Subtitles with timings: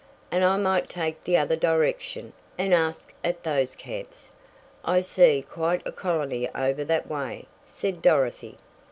[0.31, 4.31] "And I might take the other direction, and ask at those camps.
[4.83, 8.57] I see quite a colony over that way," said Dorothy.